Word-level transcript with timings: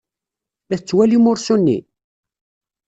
La 0.69 0.75
tettwalim 0.79 1.25
ursu-nni? 1.31 1.77